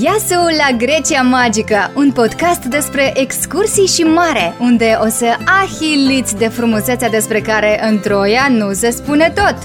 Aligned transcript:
Iasu 0.00 0.34
la 0.34 0.76
Grecia 0.76 1.22
Magică, 1.22 1.90
un 1.94 2.12
podcast 2.12 2.64
despre 2.64 3.12
excursii 3.20 3.86
și 3.86 4.02
mare, 4.02 4.54
unde 4.60 4.98
o 5.00 5.08
să 5.08 5.36
ahiliți 5.62 6.36
de 6.36 6.48
frumusețea 6.48 7.08
despre 7.08 7.40
care 7.40 7.88
în 7.88 8.00
Troia 8.00 8.46
nu 8.50 8.72
se 8.72 8.90
spune 8.90 9.32
tot. 9.34 9.56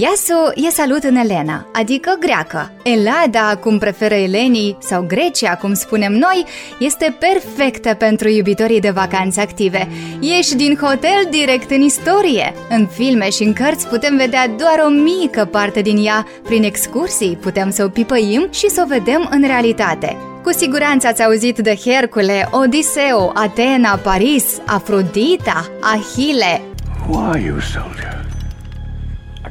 Iasu 0.00 0.52
e 0.54 0.70
salut 0.70 1.02
în 1.02 1.16
Elena, 1.16 1.66
adică 1.72 2.16
greacă. 2.20 2.72
Elada, 2.82 3.56
cum 3.56 3.78
preferă 3.78 4.14
elenii, 4.14 4.76
sau 4.80 5.02
Grecia, 5.02 5.56
cum 5.56 5.74
spunem 5.74 6.12
noi, 6.12 6.44
este 6.78 7.16
perfectă 7.18 7.94
pentru 7.94 8.28
iubitorii 8.28 8.80
de 8.80 8.90
vacanțe 8.90 9.40
active. 9.40 9.88
Ieși 10.20 10.54
din 10.56 10.76
hotel 10.80 11.26
direct 11.30 11.70
în 11.70 11.80
istorie. 11.80 12.54
În 12.68 12.86
filme 12.86 13.30
și 13.30 13.42
în 13.42 13.52
cărți 13.52 13.88
putem 13.88 14.16
vedea 14.16 14.48
doar 14.48 14.82
o 14.86 14.88
mică 14.88 15.44
parte 15.44 15.80
din 15.80 16.04
ea. 16.06 16.26
Prin 16.42 16.62
excursii 16.62 17.38
putem 17.40 17.70
să 17.70 17.84
o 17.84 17.88
pipăim 17.88 18.48
și 18.50 18.68
să 18.68 18.82
o 18.84 18.88
vedem 18.88 19.28
în 19.30 19.46
realitate. 19.46 20.16
Cu 20.42 20.52
siguranță 20.52 21.06
ați 21.06 21.22
auzit 21.22 21.58
de 21.58 21.78
Hercule, 21.84 22.48
Odiseu, 22.50 23.32
Atena, 23.34 23.96
Paris, 23.96 24.44
Afrodita, 24.66 25.70
Ahile. 25.80 26.60
Who 27.08 27.30
are 27.30 27.40
you, 27.40 27.58
soldier? 27.58 28.19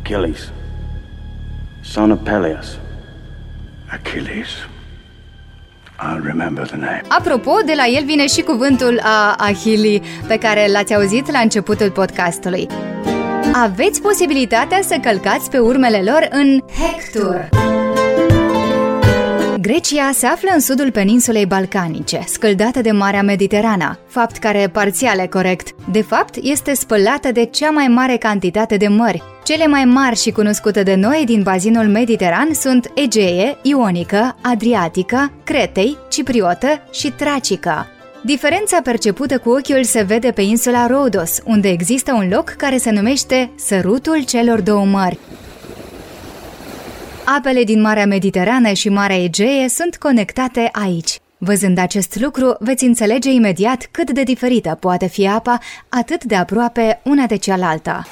Achilles, 0.10 0.52
son 1.82 2.12
of 2.12 2.20
Peleus. 2.24 2.80
Achilles. 3.92 4.48
I'll 6.00 6.22
remember 6.24 6.66
the 6.66 6.78
name. 6.78 7.02
Apropo, 7.08 7.52
de 7.66 7.74
la 7.76 7.86
el 7.86 8.06
vine 8.06 8.28
și 8.28 8.42
cuvântul 8.42 9.00
a 9.04 9.36
Ahili, 9.38 10.02
pe 10.28 10.38
care 10.38 10.68
l-ați 10.72 10.96
auzit 10.96 11.32
la 11.32 11.40
începutul 11.40 11.92
podcastului. 11.92 12.68
Aveți 13.54 14.02
posibilitatea 14.02 14.82
să 14.82 14.98
călcați 15.02 15.50
pe 15.50 15.58
urmele 15.58 16.02
lor 16.02 16.28
în 16.30 16.60
Hector. 16.80 17.50
Grecia 19.62 20.12
se 20.14 20.26
află 20.26 20.50
în 20.54 20.60
sudul 20.60 20.92
peninsulei 20.92 21.46
balcanice, 21.46 22.22
scăldată 22.26 22.82
de 22.82 22.92
Marea 22.92 23.22
Mediterană, 23.22 24.00
fapt 24.08 24.38
care 24.38 24.70
parțial 24.72 25.20
e 25.20 25.28
corect. 25.28 25.70
De 25.92 26.02
fapt, 26.02 26.36
este 26.42 26.74
spălată 26.74 27.32
de 27.32 27.46
cea 27.46 27.70
mai 27.70 27.88
mare 27.88 28.18
cantitate 28.18 28.78
de 28.78 28.88
mări. 28.88 29.24
Cele 29.50 29.68
mai 29.68 29.86
mari 29.86 30.20
și 30.20 30.32
cunoscute 30.32 30.84
de 30.84 30.96
noi 30.96 31.24
din 31.26 31.44
bazinul 31.44 31.88
mediteran 31.88 32.54
sunt 32.54 32.92
Egee, 32.96 33.58
Ionică, 33.62 34.36
Adriatică, 34.42 35.32
Cretei, 35.44 35.98
Cipriotă 36.10 36.82
și 36.92 37.12
Tracică. 37.12 37.88
Diferența 38.24 38.82
percepută 38.82 39.38
cu 39.38 39.50
ochiul 39.50 39.84
se 39.84 40.02
vede 40.02 40.32
pe 40.32 40.42
insula 40.42 40.88
Rhodos, 40.88 41.40
unde 41.46 41.70
există 41.70 42.14
un 42.14 42.30
loc 42.32 42.50
care 42.50 42.78
se 42.78 42.92
numește 42.92 43.52
Sărutul 43.56 44.24
celor 44.24 44.62
două 44.62 44.86
mări. 44.86 45.20
Apele 47.38 47.64
din 47.64 47.82
Marea 47.82 48.06
Mediterană 48.06 48.72
și 48.74 48.90
Marea 48.90 49.24
Egee 49.24 49.68
sunt 49.68 49.98
conectate 49.98 50.70
aici. 50.72 51.20
Văzând 51.38 51.78
acest 51.78 52.20
lucru, 52.20 52.56
veți 52.60 52.84
înțelege 52.84 53.32
imediat 53.32 53.88
cât 53.92 54.12
de 54.12 54.24
diferită 54.24 54.78
poate 54.80 55.08
fi 55.08 55.28
apa 55.28 55.60
atât 55.90 56.24
de 56.24 56.36
aproape 56.36 57.00
una 57.04 57.26
de 57.26 57.36
cealaltă. 57.36 58.06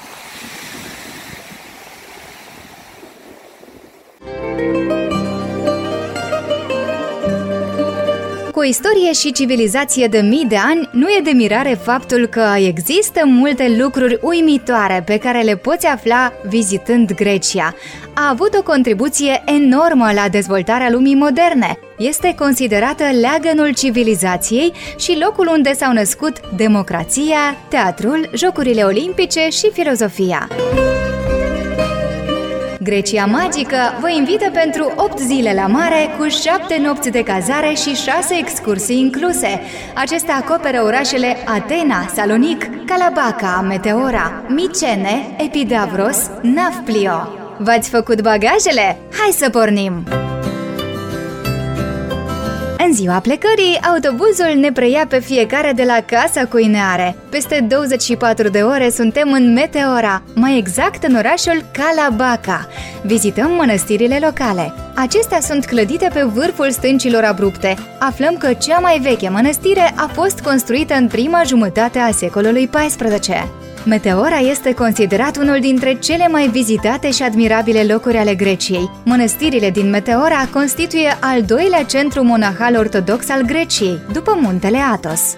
Cu 8.58 8.64
o 8.64 8.66
istorie 8.66 9.12
și 9.12 9.32
civilizație 9.32 10.06
de 10.06 10.18
mii 10.18 10.44
de 10.48 10.56
ani, 10.56 10.88
nu 10.92 11.08
e 11.08 11.20
de 11.22 11.30
mirare 11.30 11.78
faptul 11.82 12.26
că 12.26 12.44
există 12.56 13.20
multe 13.24 13.74
lucruri 13.78 14.18
uimitoare 14.22 15.02
pe 15.06 15.18
care 15.18 15.42
le 15.42 15.56
poți 15.56 15.86
afla 15.86 16.32
vizitând 16.48 17.12
Grecia. 17.14 17.74
A 18.14 18.28
avut 18.28 18.54
o 18.54 18.62
contribuție 18.62 19.42
enormă 19.44 20.12
la 20.14 20.28
dezvoltarea 20.28 20.90
lumii 20.90 21.14
moderne. 21.14 21.78
Este 21.98 22.34
considerată 22.38 23.04
leagănul 23.20 23.74
civilizației 23.74 24.72
și 24.98 25.18
locul 25.20 25.50
unde 25.52 25.72
s-au 25.72 25.92
născut 25.92 26.40
democrația, 26.56 27.56
teatrul, 27.68 28.30
jocurile 28.34 28.82
olimpice 28.82 29.48
și 29.48 29.70
filozofia. 29.72 30.48
Grecia 32.88 33.24
Magică 33.26 33.76
vă 34.00 34.10
invită 34.10 34.50
pentru 34.50 34.92
8 34.96 35.18
zile 35.18 35.52
la 35.54 35.66
mare 35.66 36.14
cu 36.18 36.28
7 36.28 36.80
nopți 36.82 37.10
de 37.10 37.22
cazare 37.22 37.74
și 37.74 37.94
6 37.94 38.34
excursii 38.34 38.98
incluse. 38.98 39.60
Acestea 39.94 40.36
acoperă 40.36 40.82
orașele 40.82 41.36
Atena, 41.44 42.06
Salonic, 42.14 42.70
Calabaca, 42.86 43.64
Meteora, 43.68 44.42
Micene, 44.46 45.34
Epidavros, 45.36 46.30
Nafplio. 46.42 47.28
V-ați 47.58 47.90
făcut 47.90 48.20
bagajele? 48.20 48.96
Hai 49.18 49.30
să 49.30 49.50
pornim! 49.50 50.17
În 52.98 53.04
ziua 53.04 53.20
plecării, 53.20 53.78
autobuzul 53.92 54.54
ne 54.60 54.72
preia 54.72 55.06
pe 55.08 55.18
fiecare 55.18 55.72
de 55.72 55.82
la 55.82 56.00
casa 56.06 56.44
cu 56.46 56.58
ineare. 56.58 57.16
Peste 57.30 57.66
24 57.68 58.48
de 58.48 58.60
ore 58.60 58.90
suntem 58.90 59.32
în 59.32 59.52
Meteora, 59.52 60.22
mai 60.34 60.58
exact 60.58 61.04
în 61.04 61.14
orașul 61.14 61.64
Calabaca. 61.72 62.68
Vizităm 63.02 63.50
mănăstirile 63.50 64.18
locale. 64.22 64.72
Acestea 64.94 65.40
sunt 65.40 65.64
clădite 65.64 66.10
pe 66.14 66.22
vârful 66.22 66.70
stâncilor 66.70 67.24
abrupte. 67.24 67.74
Aflăm 67.98 68.36
că 68.36 68.52
cea 68.52 68.78
mai 68.78 68.98
veche 68.98 69.28
mănăstire 69.28 69.92
a 69.96 70.10
fost 70.12 70.40
construită 70.40 70.94
în 70.94 71.06
prima 71.06 71.42
jumătate 71.42 71.98
a 71.98 72.10
secolului 72.10 72.66
XIV. 72.66 73.67
Meteora 73.88 74.38
este 74.38 74.74
considerat 74.74 75.36
unul 75.36 75.60
dintre 75.60 75.94
cele 75.94 76.28
mai 76.28 76.48
vizitate 76.48 77.10
și 77.10 77.22
admirabile 77.22 77.84
locuri 77.84 78.16
ale 78.16 78.34
Greciei. 78.34 78.90
Mănăstirile 79.04 79.70
din 79.70 79.90
Meteora 79.90 80.48
constituie 80.52 81.16
al 81.20 81.42
doilea 81.42 81.82
centru 81.84 82.22
monahal 82.22 82.76
ortodox 82.76 83.28
al 83.28 83.42
Greciei, 83.42 83.98
după 84.12 84.38
muntele 84.40 84.78
Athos. 84.78 85.36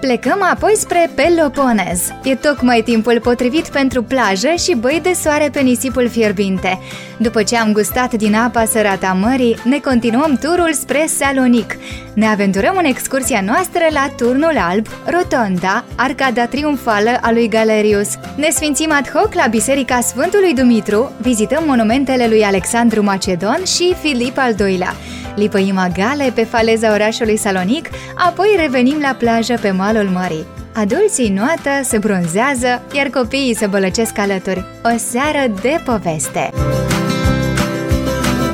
Plecăm 0.00 0.42
apoi 0.52 0.72
spre 0.76 1.10
Peloponez. 1.14 2.12
E 2.22 2.34
tocmai 2.34 2.82
timpul 2.82 3.20
potrivit 3.20 3.68
pentru 3.68 4.02
plajă 4.02 4.48
și 4.58 4.74
băi 4.74 5.00
de 5.02 5.12
soare 5.12 5.48
pe 5.52 5.60
nisipul 5.60 6.08
fierbinte. 6.08 6.78
După 7.16 7.42
ce 7.42 7.56
am 7.56 7.72
gustat 7.72 8.14
din 8.14 8.34
apa 8.34 8.64
sărată 8.64 9.06
a 9.06 9.12
mării, 9.12 9.56
ne 9.64 9.78
continuăm 9.78 10.38
turul 10.40 10.72
spre 10.72 11.06
Salonic. 11.06 11.76
Ne 12.14 12.26
aventurăm 12.26 12.76
în 12.76 12.84
excursia 12.84 13.40
noastră 13.40 13.80
la 13.90 14.08
Turnul 14.16 14.58
Alb, 14.58 14.86
Rotonda, 15.04 15.84
Arcada 15.96 16.46
Triumfală 16.46 17.18
a 17.20 17.32
lui 17.32 17.48
Galerius. 17.48 18.08
Ne 18.36 18.50
sfințim 18.50 18.92
ad 18.92 19.10
hoc 19.10 19.34
la 19.34 19.46
Biserica 19.46 20.00
Sfântului 20.00 20.54
Dumitru, 20.54 21.12
vizităm 21.20 21.64
monumentele 21.66 22.28
lui 22.28 22.42
Alexandru 22.42 23.02
Macedon 23.02 23.60
și 23.64 23.94
Filip 24.00 24.38
al 24.38 24.54
II-lea. 24.68 24.94
Lipăim 25.38 25.78
agale 25.78 26.32
pe 26.34 26.44
faleza 26.44 26.92
orașului 26.92 27.36
Salonic, 27.36 27.88
apoi 28.14 28.56
revenim 28.60 28.98
la 29.00 29.16
plajă 29.18 29.54
pe 29.60 29.70
malul 29.70 30.08
mării. 30.08 30.46
Adulții 30.74 31.28
noată 31.28 31.70
se 31.82 31.98
bronzează, 31.98 32.82
iar 32.92 33.06
copiii 33.06 33.56
se 33.56 33.66
bălăcesc 33.66 34.18
alături. 34.18 34.64
O 34.84 34.96
seară 34.96 35.52
de 35.62 35.82
poveste! 35.84 36.50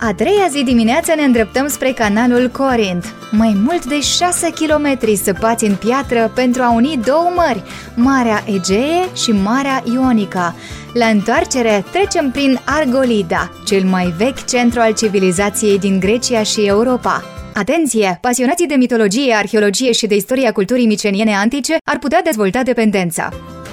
A 0.07 0.15
treia 0.15 0.47
zi 0.51 0.63
dimineață 0.63 1.13
ne 1.17 1.23
îndreptăm 1.23 1.69
spre 1.69 1.93
canalul 1.93 2.49
Corint. 2.49 3.15
Mai 3.31 3.57
mult 3.65 3.85
de 3.85 4.01
6 4.01 4.51
km 4.51 5.15
săpați 5.23 5.65
în 5.65 5.75
piatră 5.75 6.33
pentru 6.35 6.63
a 6.63 6.73
uni 6.73 7.01
două 7.05 7.33
mări, 7.35 7.63
Marea 7.95 8.43
Egee 8.47 9.15
și 9.15 9.33
Marea 9.33 9.83
Ionica. 9.93 10.55
La 10.93 11.07
întoarcere 11.07 11.85
trecem 11.93 12.31
prin 12.31 12.59
Argolida, 12.65 13.51
cel 13.67 13.85
mai 13.85 14.15
vechi 14.17 14.45
centru 14.45 14.81
al 14.81 14.95
civilizației 14.95 15.79
din 15.79 16.01
Grecia 16.01 16.43
și 16.43 16.61
Europa. 16.61 17.23
Atenție! 17.55 18.19
Pasionații 18.21 18.67
de 18.67 18.75
mitologie, 18.75 19.35
arheologie 19.35 19.93
și 19.93 20.07
de 20.07 20.15
istoria 20.15 20.53
culturii 20.53 20.87
miceniene 20.87 21.35
antice 21.35 21.77
ar 21.85 21.99
putea 21.99 22.23
dezvolta 22.23 22.63
dependența. 22.63 23.29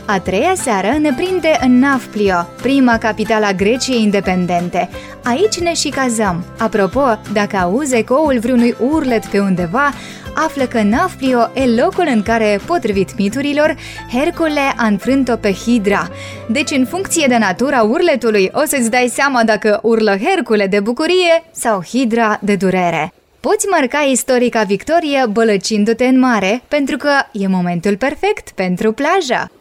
A 0.06 0.20
treia 0.20 0.54
seară 0.56 0.98
ne 1.00 1.14
prinde 1.14 1.58
în 1.62 1.80
Nafplio, 1.80 2.48
prima 2.62 2.98
capitală 2.98 3.46
a 3.46 3.52
Greciei 3.52 4.02
independente. 4.02 4.90
Aici 5.24 5.60
ne 5.60 5.74
și 5.74 5.90
cazăm. 5.90 6.46
Apropo, 6.58 7.20
dacă 7.34 7.58
auzi 7.58 7.96
ecoul 7.96 8.40
vreunui 8.40 8.76
urlet 8.80 9.26
pe 9.26 9.40
undeva, 9.40 9.94
află 10.36 10.66
că 10.66 10.82
Nafplio 10.82 11.50
e 11.54 11.82
locul 11.82 12.08
în 12.14 12.24
care, 12.24 12.60
potrivit 12.66 13.18
miturilor, 13.18 13.76
Hercule 14.12 14.74
a 14.78 14.86
înfrânt-o 14.86 15.36
pe 15.36 15.54
Hidra. 15.54 16.08
Deci, 16.50 16.72
în 16.72 16.86
funcție 16.86 17.26
de 17.28 17.38
natura 17.38 17.82
urletului, 17.82 18.50
o 18.54 18.62
să-ți 18.66 18.90
dai 18.90 19.12
seama 19.14 19.44
dacă 19.44 19.80
urlă 19.84 20.18
Hercule 20.18 20.68
de 20.68 20.80
bucurie 20.80 21.44
sau 21.52 21.84
Hidra 21.84 22.40
de 22.42 22.56
durere. 22.56 23.14
Poți 23.40 23.68
marca 23.68 24.00
istorica 24.12 24.64
victorie 24.64 25.26
bălăcindu-te 25.32 26.06
în 26.06 26.20
mare, 26.20 26.62
pentru 26.68 26.98
că 26.98 27.12
e 27.32 27.48
momentul 27.48 27.98
perfect 27.98 28.50
pentru 28.50 28.92
plajă. 28.92 29.52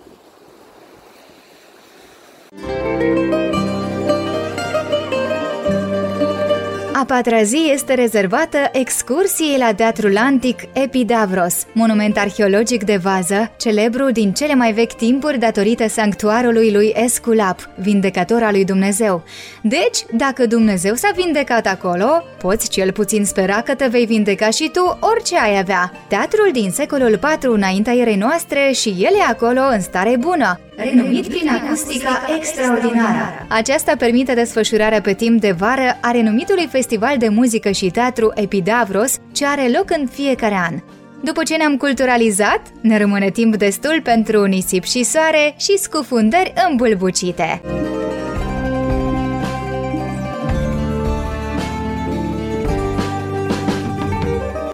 A 7.01 7.05
patra 7.05 7.43
zi 7.43 7.71
este 7.73 7.95
rezervată 7.95 8.59
excursiei 8.73 9.59
la 9.59 9.75
Teatrul 9.75 10.17
Antic 10.17 10.63
Epidavros, 10.73 11.67
monument 11.73 12.19
arheologic 12.19 12.85
de 12.85 12.97
vază, 12.97 13.53
celebru 13.59 14.11
din 14.11 14.33
cele 14.33 14.55
mai 14.55 14.73
vechi 14.73 14.93
timpuri 14.93 15.39
datorită 15.39 15.89
sanctuarului 15.89 16.73
lui 16.73 16.93
Esculap, 16.97 17.69
vindecator 17.75 18.43
al 18.43 18.53
lui 18.53 18.65
Dumnezeu. 18.65 19.23
Deci, 19.63 19.99
dacă 20.13 20.47
Dumnezeu 20.47 20.95
s-a 20.95 21.11
vindecat 21.17 21.67
acolo, 21.67 22.23
poți 22.39 22.69
cel 22.69 22.93
puțin 22.93 23.25
spera 23.25 23.61
că 23.61 23.75
te 23.75 23.87
vei 23.87 24.07
vindeca 24.07 24.51
și 24.51 24.71
tu 24.73 24.99
orice 25.01 25.39
ai 25.39 25.59
avea. 25.59 25.93
Teatrul 26.09 26.49
din 26.53 26.71
secolul 26.71 27.13
IV 27.13 27.51
înaintea 27.51 27.95
erei 27.95 28.17
noastre 28.17 28.71
și 28.73 28.89
el 28.89 29.15
e 29.19 29.23
acolo 29.29 29.61
în 29.71 29.81
stare 29.81 30.17
bună, 30.19 30.59
renumit 30.85 31.27
prin 31.27 31.49
acustica 31.49 32.27
extraordinară. 32.37 33.47
Aceasta 33.49 33.93
permite 33.99 34.35
desfășurarea 34.35 35.01
pe 35.01 35.15
timp 35.15 35.41
de 35.41 35.51
vară 35.51 35.99
a 36.01 36.11
renumitului 36.11 36.67
festival 36.71 37.17
de 37.19 37.29
muzică 37.29 37.71
și 37.71 37.91
teatru 37.91 38.33
Epidavros, 38.35 39.19
ce 39.33 39.47
are 39.47 39.69
loc 39.69 39.91
în 39.99 40.07
fiecare 40.07 40.59
an. 40.69 40.75
După 41.23 41.43
ce 41.43 41.57
ne-am 41.57 41.77
culturalizat, 41.77 42.61
ne 42.81 42.99
rămâne 42.99 43.31
timp 43.31 43.57
destul 43.57 44.01
pentru 44.03 44.45
nisip 44.45 44.85
și 44.85 45.03
soare 45.03 45.55
și 45.59 45.79
scufundări 45.79 46.53
îmbulbucite. 46.69 47.61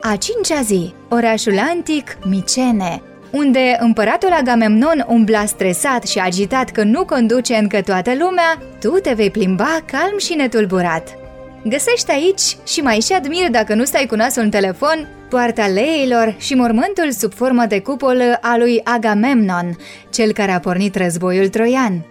A 0.00 0.16
cincea 0.16 0.60
zi, 0.62 0.94
orașul 1.08 1.58
antic 1.58 2.18
Micene, 2.24 3.02
unde 3.30 3.76
împăratul 3.80 4.32
Agamemnon 4.32 5.04
umbla 5.08 5.44
stresat 5.44 6.06
și 6.06 6.18
agitat 6.18 6.70
că 6.70 6.82
nu 6.82 7.04
conduce 7.04 7.54
încă 7.54 7.80
toată 7.80 8.14
lumea, 8.18 8.62
tu 8.80 8.88
te 8.88 9.12
vei 9.12 9.30
plimba 9.30 9.82
calm 9.86 10.18
și 10.18 10.34
netulburat. 10.34 11.18
Găsești 11.64 12.10
aici 12.10 12.56
și 12.66 12.80
mai 12.80 13.00
și 13.00 13.12
admir 13.12 13.50
dacă 13.50 13.74
nu 13.74 13.84
stai 13.84 14.06
cu 14.06 14.14
nasul 14.14 14.42
în 14.42 14.50
telefon 14.50 15.08
poarta 15.30 15.66
leilor 15.66 16.34
și 16.38 16.54
mormântul 16.54 17.10
sub 17.10 17.34
formă 17.34 17.64
de 17.68 17.80
cupolă 17.80 18.38
a 18.40 18.56
lui 18.56 18.80
Agamemnon, 18.84 19.76
cel 20.10 20.32
care 20.32 20.52
a 20.52 20.60
pornit 20.60 20.96
războiul 20.96 21.48
troian. 21.48 22.06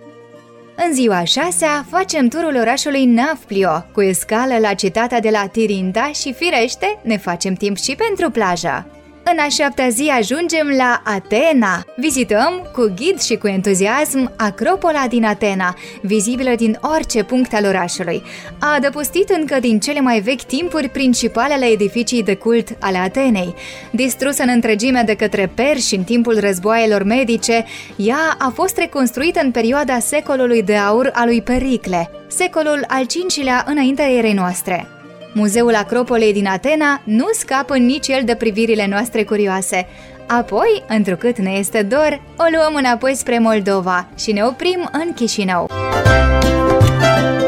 În 0.87 0.93
ziua 0.93 1.23
șasea 1.23 1.85
facem 1.89 2.27
turul 2.27 2.55
orașului 2.55 3.05
Nafplio, 3.05 3.85
cu 3.93 4.01
escală 4.01 4.57
la 4.59 4.73
cetatea 4.73 5.19
de 5.19 5.29
la 5.29 5.47
Tirinta 5.47 6.11
și 6.13 6.33
firește 6.33 6.99
ne 7.01 7.17
facem 7.17 7.53
timp 7.53 7.77
și 7.77 7.95
pentru 7.95 8.29
plajă. 8.29 8.94
În 9.31 9.37
a 9.39 9.47
șaptea 9.47 9.87
zi 9.89 10.11
ajungem 10.17 10.67
la 10.77 11.01
Atena. 11.03 11.83
Vizităm 11.95 12.69
cu 12.73 12.93
ghid 12.95 13.21
și 13.21 13.35
cu 13.35 13.47
entuziasm 13.47 14.31
Acropola 14.37 15.05
din 15.09 15.25
Atena, 15.25 15.75
vizibilă 16.01 16.55
din 16.55 16.79
orice 16.81 17.23
punct 17.23 17.53
al 17.53 17.65
orașului. 17.65 18.23
A 18.59 18.73
adăpostit 18.73 19.29
încă 19.29 19.59
din 19.59 19.79
cele 19.79 19.99
mai 19.99 20.19
vechi 20.19 20.43
timpuri 20.43 20.89
principalele 20.89 21.65
edificii 21.65 22.23
de 22.23 22.35
cult 22.35 22.67
ale 22.79 22.97
Atenei. 22.97 23.53
Distrusă 23.91 24.43
în 24.43 24.49
întregime 24.49 25.03
de 25.05 25.15
către 25.15 25.51
perși 25.55 25.95
în 25.95 26.03
timpul 26.03 26.39
războaielor 26.39 27.03
medice, 27.03 27.65
ea 27.95 28.35
a 28.37 28.51
fost 28.55 28.77
reconstruită 28.77 29.39
în 29.43 29.51
perioada 29.51 29.99
secolului 29.99 30.63
de 30.63 30.75
aur 30.75 31.11
al 31.13 31.27
lui 31.27 31.41
Pericle, 31.41 32.09
secolul 32.27 32.83
al 32.87 33.05
V-lea 33.37 33.63
înaintea 33.67 34.11
erei 34.11 34.33
noastre. 34.33 34.94
Muzeul 35.37 35.75
Acropolei 35.75 36.33
din 36.33 36.47
Atena 36.47 37.01
nu 37.03 37.25
scapă 37.33 37.77
nici 37.77 38.07
el 38.07 38.21
de 38.25 38.35
privirile 38.35 38.87
noastre 38.87 39.23
curioase. 39.23 39.87
Apoi, 40.27 40.83
întrucât 40.87 41.37
ne 41.37 41.51
este 41.51 41.81
dor, 41.81 42.21
o 42.37 42.43
luăm 42.55 42.75
înapoi 42.75 43.15
spre 43.15 43.39
Moldova 43.39 44.07
și 44.17 44.31
ne 44.31 44.43
oprim 44.43 44.89
în 44.91 45.13
Chișinău. 45.13 45.69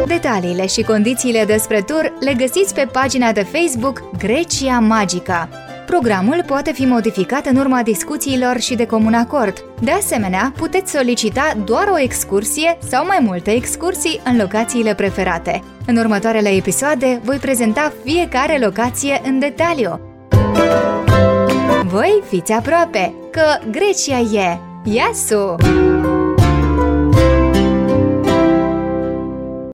Detaliile 0.07 0.67
și 0.67 0.81
condițiile 0.81 1.43
despre 1.45 1.83
tur 1.85 2.13
le 2.19 2.33
găsiți 2.33 2.73
pe 2.73 2.87
pagina 2.91 3.31
de 3.31 3.43
Facebook 3.43 4.17
Grecia 4.17 4.79
Magica. 4.79 5.49
Programul 5.87 6.43
poate 6.45 6.71
fi 6.71 6.85
modificat 6.85 7.45
în 7.45 7.55
urma 7.55 7.81
discuțiilor 7.83 8.59
și 8.59 8.75
de 8.75 8.85
comun 8.85 9.13
acord. 9.13 9.63
De 9.81 9.91
asemenea, 9.91 10.53
puteți 10.57 10.91
solicita 10.91 11.53
doar 11.65 11.87
o 11.91 11.99
excursie 11.99 12.77
sau 12.89 13.05
mai 13.05 13.17
multe 13.21 13.51
excursii 13.51 14.21
în 14.25 14.37
locațiile 14.37 14.95
preferate. 14.95 15.63
În 15.85 15.97
următoarele 15.97 16.49
episoade 16.49 17.21
voi 17.23 17.37
prezenta 17.37 17.93
fiecare 18.03 18.57
locație 18.57 19.21
în 19.25 19.39
detaliu. 19.39 19.99
Voi 21.83 22.23
fiți 22.29 22.51
aproape, 22.51 23.13
că 23.31 23.69
Grecia 23.71 24.19
e! 24.19 24.57
Iasu! 24.83 25.55